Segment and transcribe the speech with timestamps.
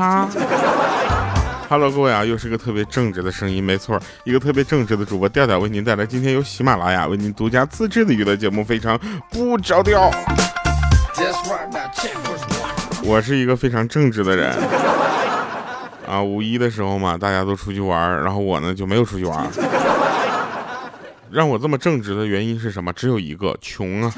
[0.00, 0.26] 哈。
[1.68, 8.98] Hello，各位啊，又是个特别正直的声音，没错，一个特别正直的主播调调为您带来今天由喜马拉雅为您独家自制的娱乐节目，非常
[9.30, 10.10] 不着调。
[13.04, 14.52] 我是一个非常正直的人
[16.08, 19.46] 啊，五一的时候嘛，大家都出去玩，然后我呢就没有出去玩。
[21.30, 22.90] 让我这么正直的原因是什么？
[22.94, 24.12] 只有一个，穷啊。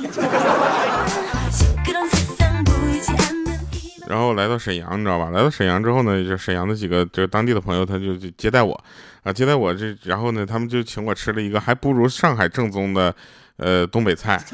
[4.13, 5.31] 然后来到沈阳，你知道吧？
[5.31, 8.79] 来到沈阳之后呢，就沈阳的几个就是当地的朋友，他就接待我，
[9.23, 13.15] 啊，接待我这，然后呢，他们就请我吃了一个还不如上海正宗的，
[13.57, 14.39] 呃，东北菜。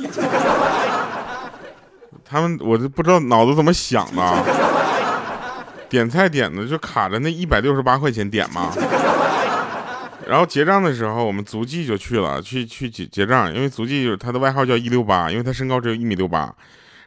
[2.24, 4.44] 他们我就不知道脑子怎么想的，
[5.88, 8.72] 点菜点的就卡着那一百六十八块钱点嘛。
[10.28, 16.54] 然后结账的时候，我们足迹就去了，去去结结账，因为足迹就是他的外号叫一六八，因为他身高只有一米六八。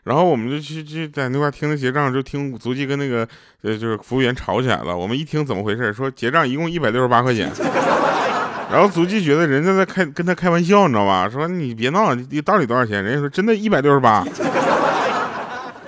[0.03, 3.27] 然后我们就去去在那块听着结账，就听足迹跟那个
[3.61, 4.97] 呃就是服务员吵起来了。
[4.97, 7.51] 我们一听怎么回事，说结账一共一百六十八块钱。
[8.71, 11.29] 然后足迹觉得人家在开跟他开玩笑，你知道吧？
[11.29, 13.03] 说你别闹，你到底多少钱？
[13.03, 14.25] 人家说真的一百六十八。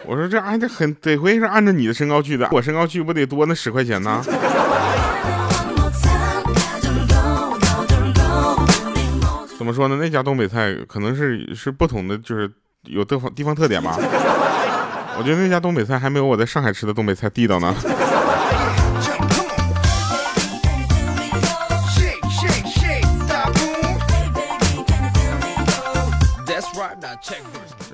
[0.05, 4.21] 我说这按这很得亏是按照你的身高去的，我身高去不得多那十块钱呢？
[9.57, 9.97] 怎么说呢？
[9.99, 12.51] 那家东北菜可能是是不同的，就是。
[12.89, 13.97] 有地方地方特点吧？
[15.17, 17.73] 我觉得那家东北菜还没有我在上海吃的东北菜地道呢。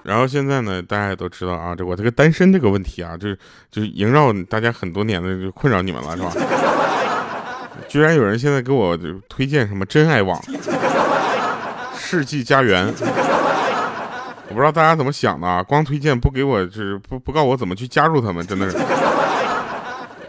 [0.04, 3.38] 然后现在呢，大家也都知道啊，这我这个单身这个问题啊，就是
[3.70, 6.32] 就是萦绕大家很多年的，就困扰你们了，是吧？
[7.88, 10.42] 居然有人现在给我推荐什么真爱网、
[11.96, 12.92] 世纪佳缘。
[14.50, 18.78] 我不知道大家怎么想的啊，光推荐不给我，就是不不告我怎么去加入他们，真的是。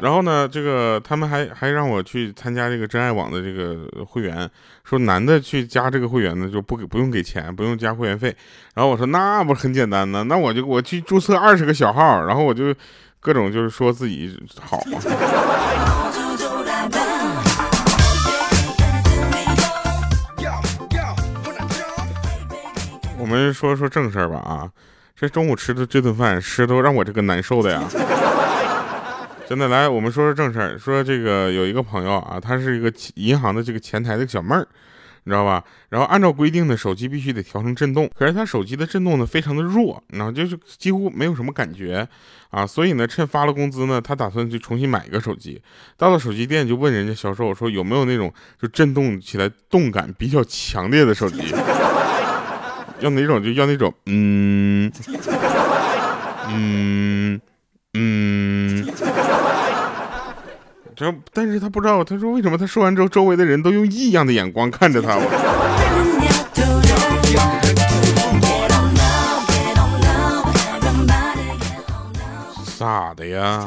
[0.00, 4.48] 然后呢，这个他们还还让我去参加这个真爱网的这个会员，
[4.82, 8.34] 说男的去加这个会员呢就不给不用给钱，不用加会员费。
[8.74, 12.74] 然后我说那不是很简单呢，那我就我去注册二十个小号，然后我就
[13.20, 14.82] 各种就是说自己好
[23.30, 24.68] 我们说说正事儿吧啊，
[25.14, 27.84] 这中午吃的这顿饭吃都让我这个难受的呀，
[29.48, 34.66] 真的来，我们说说正事儿，说这个有一个朋友啊，他是一个银行的这个前台的小妹儿，
[35.22, 35.62] 你知道吧？
[35.90, 42.08] 然后按照规定呢，手机必须得调成震动，可是他手机的震动呢非常的弱，然后就是几乎没有什么感觉
[42.50, 45.62] 啊，所以呢，趁发了工资呢，他打算去重新买一个手机，
[45.96, 51.54] 到了手机店就问人家销售说有没有那种就震动起来动感比较强烈的手机。
[53.00, 54.92] 要哪种就要那种，嗯，
[56.48, 57.40] 嗯，
[57.94, 58.86] 嗯。
[60.94, 65.18] 这但是他不知道，他说为什么他说完之后，周围的人都用异样的眼光看着他。
[72.78, 73.66] 咋的呀？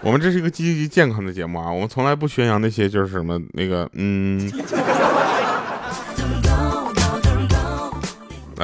[0.00, 4.48] 我们这是一个积极健康的节目啊，我们从来不宣扬那些就是什么那个，嗯。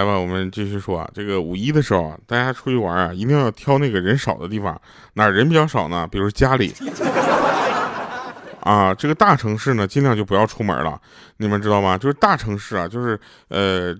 [0.00, 1.10] 来吧，我们继续说啊。
[1.12, 4.80] 这个五一的时候啊，大家出去玩啊，一定要挑那个人少的地方。
[5.14, 6.08] 哪人比较少呢？
[6.10, 6.72] 比如家里
[8.62, 10.98] 啊，这个大城市呢，尽量就不要出门了。
[11.36, 11.98] 你们知道吗？
[11.98, 13.18] 就是大城市啊，就是
[13.48, 13.94] 呃，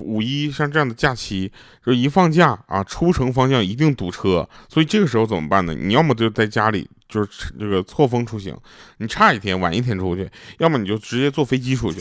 [0.00, 1.52] 五一像这样的假期，
[1.86, 4.48] 就一放假啊，出城方向一定堵车。
[4.68, 5.74] 所以这个时候怎么办呢？
[5.74, 8.56] 你要么就在家里，就是这个错峰出行，
[8.98, 10.26] 你差一天晚一天出去；
[10.58, 12.00] 要么你就直接坐飞机出去。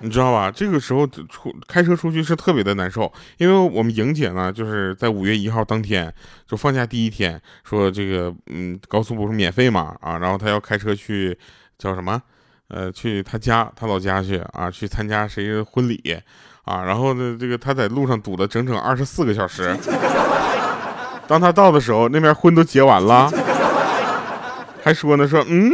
[0.00, 0.50] 你知道吧？
[0.50, 6.12] 这个时候出开车出去是特别的难受，因为我们莹姐呢，就是在五月一号当天
[6.46, 11.36] 就放假第一天，说这个嗯高速不是免费嘛啊，然后她要开车去
[11.78, 12.20] 叫什么
[12.68, 16.20] 呃去她家她老家去啊去参加谁的婚礼
[16.64, 19.74] 啊，然后呢这个她在路上堵了整整二十四个小时，
[21.26, 23.30] 当她到的时候那边婚都结完了，
[24.84, 25.72] 还说呢说嗯。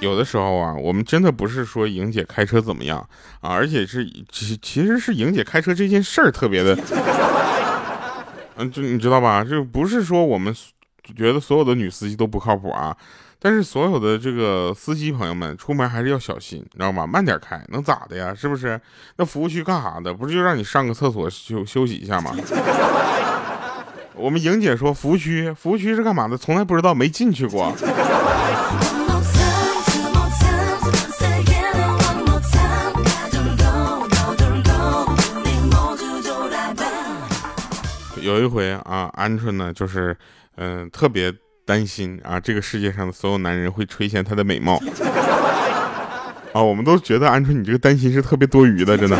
[0.00, 2.98] 有的时候啊，我们真的不是说莹姐开车怎么样
[3.40, 6.76] 啊，而且是其其实是莹姐开车这件事儿特别的，
[8.56, 9.44] 嗯，就你知道吧？
[9.44, 10.54] 就不是说我们
[11.16, 12.96] 觉得所有的女司机都不靠谱啊，
[13.38, 17.06] 但是所有的这个司机朋友们出门还是要小心，你知道吗？
[17.06, 18.34] 慢点开，能咋的呀？
[18.34, 18.80] 是不是？
[19.16, 20.14] 那服务区干啥的？
[20.14, 22.34] 不是就让你上个厕所休休息一下吗？
[24.16, 26.36] 我们莹姐说服务区，服务区是干嘛的？
[26.36, 27.74] 从来不知道，没进去过。
[38.30, 40.16] 有一回啊，鹌鹑呢，就是
[40.56, 41.32] 嗯，特别
[41.64, 44.80] 担心啊，这个世界上的所有男人会垂涎她的美貌。
[46.52, 49.16] 啊，我们都觉得鹌鹑，你这个担心是特别多余的，真的。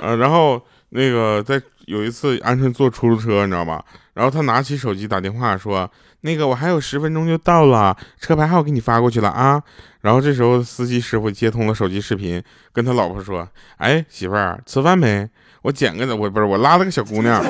[0.00, 3.84] 呃，然后那个在有一次，鹌鹑坐出租车，你知道吧？
[4.12, 5.90] 然后他拿起手机打电话说
[6.22, 9.62] ：“那个，我还有十分钟就到了，车牌号给你发过去了啊。”
[10.02, 12.42] 然后这时候司机师傅接通了手机视频，
[12.72, 13.48] 跟他老婆说
[13.78, 15.28] ：“哎，媳妇儿，吃饭没？
[15.68, 17.44] 我捡个的，我不是我拉了个小姑娘，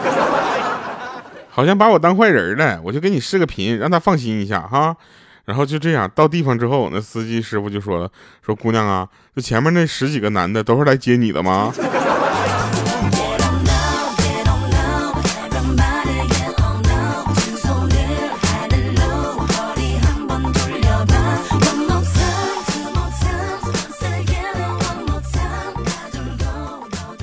[1.48, 4.96] 好像把我当坏人了，我就给你视个频，让她放心一下哈。”
[5.46, 8.10] 然后就这样到地方之后，那司机师傅就说了
[8.44, 11.72] ：“说姑娘啊，就前面那十几个男的都是来接你的吗？”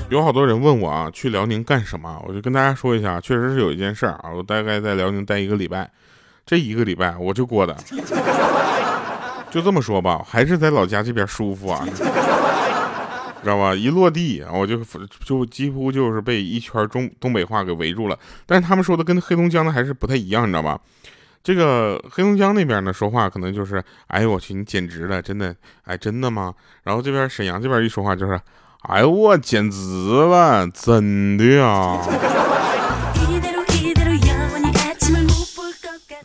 [0.08, 2.22] 有好多人问我啊，去辽宁干什么？
[2.26, 5.90] 我就跟大家说一下，确实是有一件事儿啊，我大概在辽宁待一个礼拜。
[6.44, 7.76] 这一个礼拜我就过的，
[9.50, 11.84] 就这么说吧，还是在老家这边舒服啊，
[13.42, 13.74] 知道吧？
[13.74, 14.80] 一落地，我就
[15.24, 18.16] 就几乎就是被一圈中东北话给围住了。
[18.46, 20.78] 但是他们说的跟黑龙江的还是不太一样，你知道吧？
[21.42, 25.52] 这个黑龙江那边呢说话可能就是，哎呦我去，你简直了，真的，
[25.82, 26.54] 哎真的吗？
[26.84, 28.40] 然后这边沈阳这边一说话就是，
[28.88, 32.00] 哎呦我简直了，真的呀。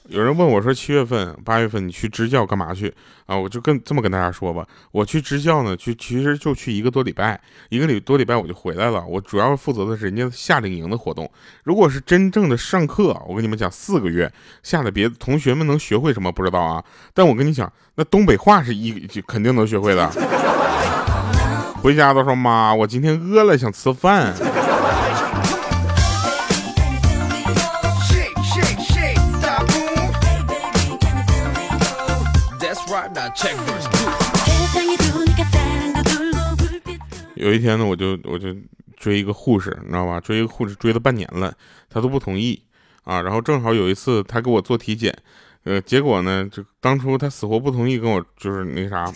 [0.10, 2.94] 有人问我说：“七月份、八月份你去支教干嘛去
[3.26, 9.04] 啊？”我就跟这么跟大家说吧，我去支教呢，去其实就去一个多礼拜，一个礼多礼拜我就回来了。
[9.08, 11.32] 我主要负责的是人家夏令营的活动。
[11.64, 14.32] 如果是真正的上课，我跟你们讲，四个月
[14.62, 16.84] 下的，别同学们能学会什么不知道啊？
[17.14, 20.12] 但我跟你讲，那东北话是一就肯定能学会的。
[21.82, 24.36] 回家都说妈，我今天饿了，想吃饭。
[37.34, 38.56] 有一天呢，我就我就
[38.96, 40.20] 追一个护士，你知道吧？
[40.20, 41.52] 追一个护士追了半年了，
[41.90, 42.62] 他都不同意
[43.04, 43.20] 啊。
[43.24, 45.12] 然后正好有一次他给我做体检，
[45.64, 49.12] 呃，结果呢，就当初他死活不同意跟我就是那啥。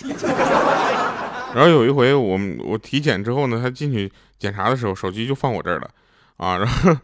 [1.56, 5.90] 然后有一回我们我体检之后呢，他进去检查的时候，手机就放我这儿了
[6.38, 6.57] 啊。
[6.57, 6.96] 然后。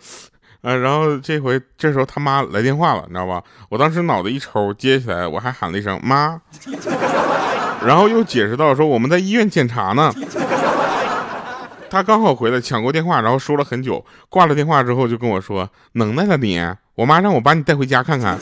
[0.62, 3.42] 啊，然后这回这时候他妈来电话了，你知道吧？
[3.68, 6.40] 我当时脑子一抽，接起来，我还喊了一声妈，
[7.84, 10.14] 然后又解释到说我们在医院检查呢。
[11.90, 16.64] 他刚好回来抢过电话，然后说了很久，挂了电话之后就跟我说能耐了你，
[16.94, 18.38] 我妈让我把你带回家看看。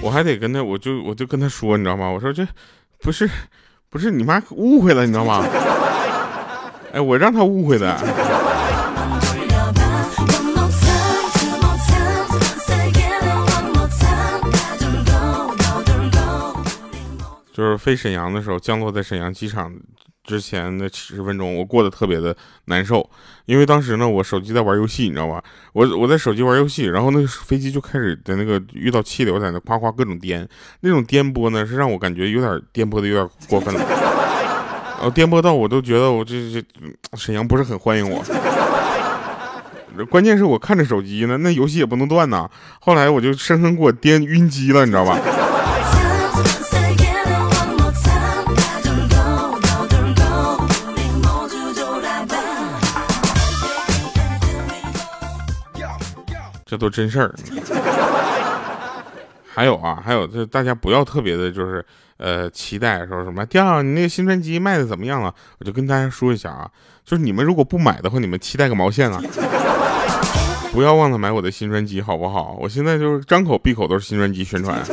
[0.00, 2.08] 我还得跟他，我就我就跟他说，你知道吗？
[2.08, 2.46] 我说这
[3.00, 3.28] 不是
[3.90, 5.44] 不是你妈误会了，你知道吗？
[6.92, 7.96] 哎，我让他误会的。
[17.52, 19.74] 就是飞沈阳的时候，降落在沈阳机场。
[20.28, 23.08] 之前的七十分钟，我过得特别的难受，
[23.46, 25.42] 因为当时呢，我手机在玩游戏，你知道吧？
[25.72, 30.46] 我我在手机玩游戏，然后那个飞机就开始在那个遇到气流，在那夸夸各种颠，
[30.80, 36.62] 那种颠簸呢，是让我感觉有点颠簸的有点过分了，然 后颠簸到我都觉得我这这
[37.16, 38.22] 沈阳不是很欢迎我，
[40.10, 42.46] 关键是我看着手机呢，那游戏也不能断呐。
[42.80, 45.18] 后来我就生生给我颠晕机了，你知道吧？
[56.68, 57.34] 这都真事儿，
[59.48, 61.82] 还有啊，还有，这大家不要特别的，就是
[62.18, 65.34] 呃，期待说什么第二你那个新专辑卖的怎么样了？
[65.58, 66.68] 我就跟大家说一下啊，
[67.06, 69.18] 就是你们如果不买的话，你们期待个毛线啊！
[70.70, 72.54] 不要忘了买我的新专辑，好不好？
[72.60, 74.84] 我现在就是张口闭口都是新专辑宣传，你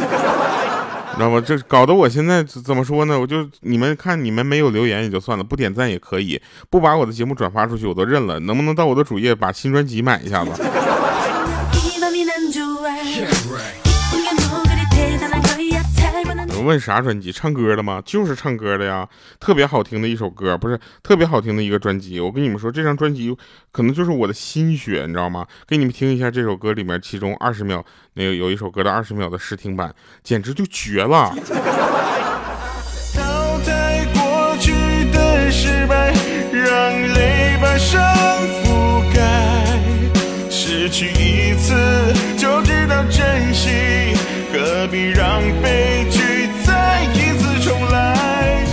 [1.18, 1.44] 知道吗？
[1.46, 3.20] 这搞得我现在怎么说呢？
[3.20, 8.40] 我就你们看，你们没有留言也就算了，不点赞也可以，不把我的节目转发出去我都认了。
[8.40, 10.52] 能不能到我的主页把新专辑买一下子？
[16.66, 17.32] 问啥专辑？
[17.32, 18.02] 唱歌的吗？
[18.04, 19.08] 就是唱歌的呀，
[19.40, 22.20] 特别好听的一首歌，不是特别好听的一个专辑。
[22.20, 23.38] 我跟你们说，这张专辑
[23.72, 25.46] 可能就是我的心血，你知道吗？
[25.68, 31.36] 给你们听一下这首歌里面其中二十秒，那个有一首歌的二十秒的试听版，简直就绝了。
[33.14, 34.72] 淘汰过去
[35.12, 36.12] 的失败，
[36.52, 37.06] 让
[37.78, 38.15] 上覆盖。
[40.86, 41.74] 失去一次
[42.38, 44.16] 就知道珍惜，
[44.54, 48.64] 何必让悲剧再一次重来？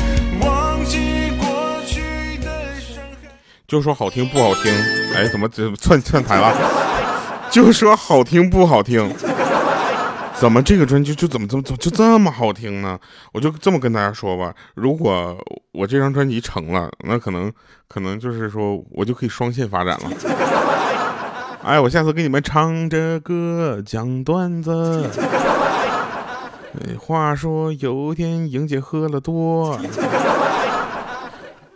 [0.43, 3.31] 忘记过去的伤害。
[3.67, 4.71] 就说好听不好听，
[5.15, 6.55] 哎，怎么这串串台了？
[7.51, 9.11] 就说好听不好听。
[10.35, 12.99] 怎么这个专辑就怎么怎么怎么就这么好听呢？
[13.33, 15.35] 我就这么跟大家说吧，如果
[15.73, 17.51] 我这张专辑成了，那可能
[17.89, 20.11] 可能就是说我就可以双线发展了。
[21.65, 25.09] 哎，我下次给你们唱着歌讲段子。
[26.99, 29.79] 话说有天莹姐喝了多，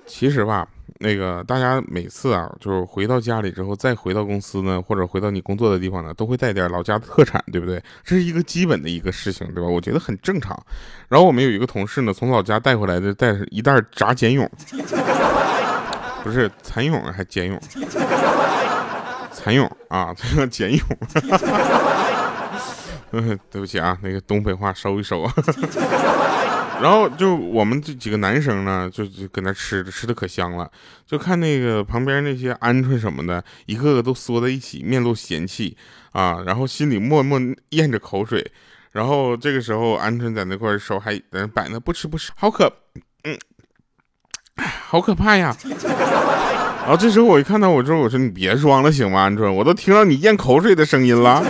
[0.06, 0.66] 其实吧。
[0.98, 7.80] 那个大家每次啊，就是回到家里之后，再回到公司呢，或者回到你工作的地方呢，都会带点老家的特产，对不对？
[8.02, 9.68] 这是一个基本的一个事情，对吧？
[9.68, 10.58] 我觉得很正常。
[11.08, 14.50] 然后我们有一个同事呢，从老家带回来的带一袋炸茧蛹，
[16.24, 17.60] 不是蚕蛹还茧蛹，
[19.36, 20.82] 蚕蛹啊， 这个茧蛹。
[23.12, 25.28] 嗯， 对不起啊，那个东北话收一收。
[26.80, 30.70] 然后就我们这几个男生呢，就就搁那吃着，吃的可香了。
[31.06, 35.76] 就看那个旁边那些鹌鹑什么的，一个个都缩在一起，面露嫌弃
[36.12, 37.40] 啊，然后心里默默
[37.70, 38.52] 咽着口水。
[38.92, 42.70] 然后这个时候，鹌鹑在那块手还在那摆呢，不吃不吃，好可，
[43.24, 43.38] 嗯，
[44.88, 45.56] 好可怕呀。
[46.86, 51.44] 然后这时候我一看到我之后，我说你别装了行吗，鹌鹑，我都听到你咽口水的声音了。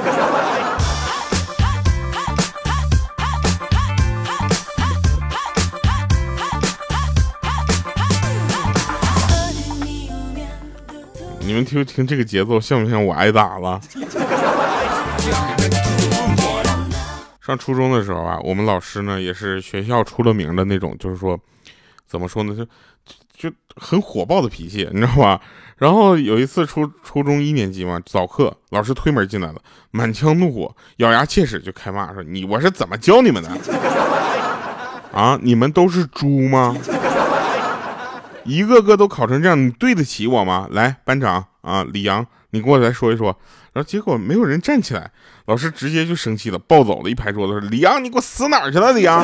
[11.41, 13.79] 你们听听这个节奏，像不像我挨打了？
[17.43, 21.39] 上初中的时候啊，我们老师呢也是学校出了名的那种，就是说，
[22.09, 22.67] 怎么说呢，就
[23.37, 25.41] 就很火爆的脾气，你知道吧？
[25.77, 29.57] 然后有一次初初中一年级嘛，早课，老师推门进来了，
[29.91, 33.51] 满腔怒火，咬牙切齿就开骂说：“你我是怎么教你们的？
[35.13, 36.75] 啊，你们都是猪吗？”
[38.45, 40.67] 一个个都考成这样，你对得起我吗？
[40.71, 43.37] 来，班长啊，李阳，你过来说一说。
[43.75, 45.11] 然后结果没有人站起来，
[45.45, 48.95] 老师直接就生气了，暴走了，一拍桌子说：“李阳，你给我死哪儿去了？
[48.95, 49.23] 李阳！”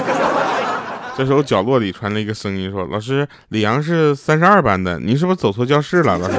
[1.14, 6.34] 这时候角落里传来一个声音说：“老师，李阳是三十二班的，你是不是走错教室了？”老师。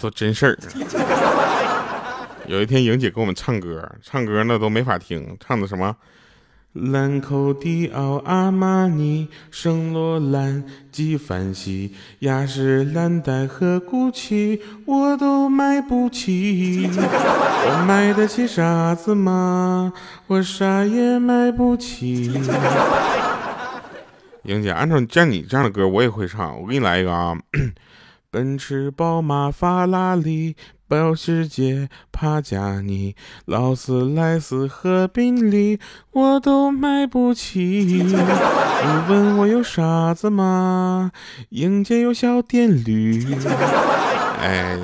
[0.00, 1.51] 都真事儿。
[2.46, 5.96] 有一天，莹姐给我们唱歌，唱歌那都没法听，唱的什么？
[6.72, 16.88] 兰蔻、迪奥、阿玛尼、圣罗兰、纪梵希、雅诗兰黛和 GUCCI，我都买不起。
[16.96, 19.92] 我买得起啥子吗？
[20.26, 22.40] 我啥也买不起。
[24.44, 26.60] 莹姐，按照像你这样的歌，我也会唱。
[26.60, 27.36] 我给你来一个啊。
[28.32, 30.56] 奔驰、宝马、法拉利、
[30.88, 35.78] 保时捷、帕加尼、劳斯莱斯和宾利，
[36.12, 37.62] 我都买不起。
[37.62, 38.14] 你
[39.06, 41.12] 问我有傻子吗？
[41.50, 43.22] 迎接有小电驴。
[44.40, 44.78] 哎，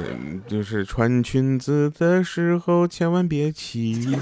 [0.46, 4.14] 就是穿裙子的时候千万别骑。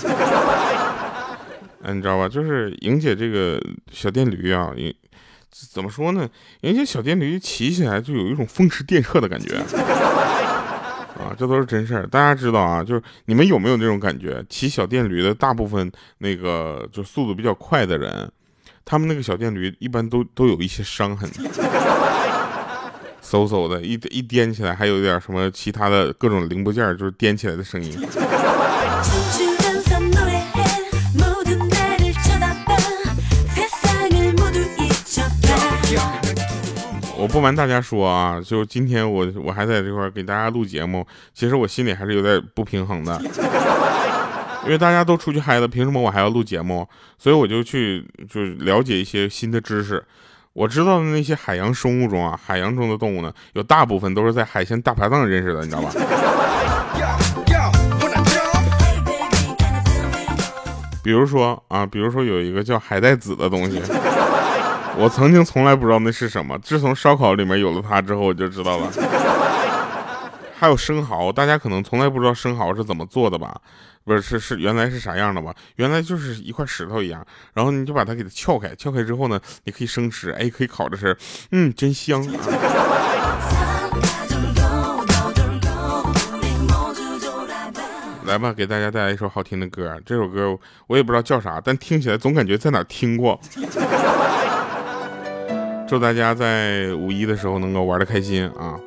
[1.82, 2.28] 嗯，你知道吧？
[2.28, 4.70] 就是莹姐这个小电驴啊，
[5.70, 6.28] 怎么说呢？
[6.60, 9.56] 人家小电驴骑起来就有一种风驰电掣的感觉
[11.18, 12.06] 啊，这都是真事儿。
[12.06, 14.44] 大家知道啊，就是你们有没有那种感觉？
[14.50, 18.30] 骑小电驴的大部分那个就速度比较快的人，
[18.84, 21.26] 他们那个小电驴一般都都有一些伤痕，
[23.22, 27.98] 嗖嗖的，一一颠起来，还有一点什么其他的各种零部件就是颠起来的声音。
[37.26, 41.04] 我不瞒大家说啊，就今天我我还在这块给大家录节目，
[41.34, 43.20] 其实我心里还是有点不平衡的，
[44.62, 46.88] 因为大家都出去嗨了，凭什么我还要录节目？
[47.18, 50.00] 所以我就去就了解一些新的知识。
[50.52, 55.90] 我知道的那些海洋生物中啊，海洋中的动物呢，有大部分都是在海鲜大排档认识的，你知道吧？
[61.02, 63.82] 比如说啊，比如说有一个叫海带子的东西。
[64.98, 68.90] 我曾经从来不知道那是什么，自从烧烤里面有了它之后，我就知道了。
[70.58, 73.60] 还有生蚝，大家可能从来不知道生蚝是怎么做的吧？
[74.04, 75.54] 不是，是是原来是啥样的吧？
[75.76, 77.22] 原来就是一块石头一样，
[77.52, 81.14] 然后你就把它给它撬开，撬开之后呢，你可以生吃，哎，可以烤着吃，
[81.50, 82.26] 嗯，真香。
[88.24, 90.00] 来吧，给大家带来一首好听的歌。
[90.04, 93.38] 这首歌我也不知道叫啥，但听起来总感觉在哪听过。
[95.86, 98.78] 祝大家在五一的时候能够玩的开心啊！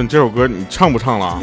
[0.00, 1.38] 问这首歌你唱不唱了？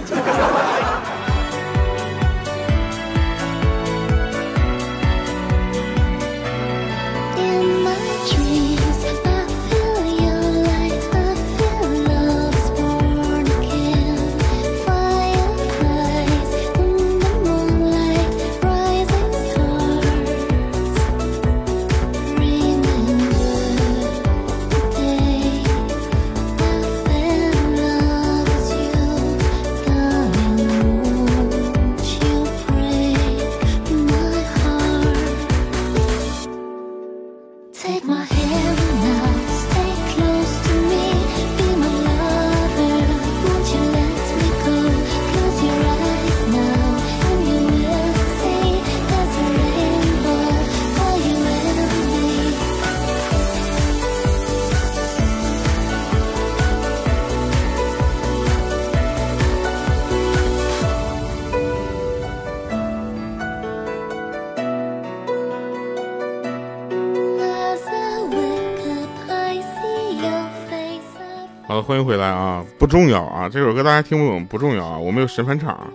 [71.88, 72.62] 欢迎回来啊！
[72.78, 75.88] 不重要啊，这首歌大家听不懂不重要啊，我们有神返场，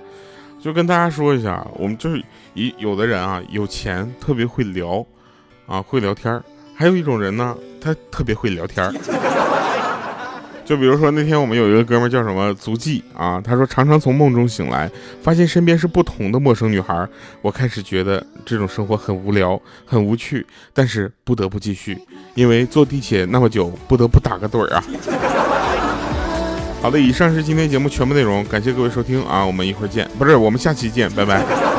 [0.59, 2.25] 就跟大家说一下，我们就是
[2.55, 5.05] 一有的人啊，有钱特别会聊，
[5.67, 6.43] 啊会聊天
[6.75, 8.91] 还有一种人呢，他特别会聊天
[10.65, 17.07] 就比如说那天我们有一个哥们叫什么足迹啊，他说常常从梦中醒来，发现身边是不同的陌生女孩，
[17.43, 21.99] 我开始觉得这种生活很无聊，很无趣，但是不得不继续，
[22.35, 24.83] 因为坐地铁那么久，不得不打个盹儿啊。
[26.83, 31.72] 好的，以上是今天节目全部内容，感谢各位收听啊，我们一会儿见，不是，我们下期见，拜拜。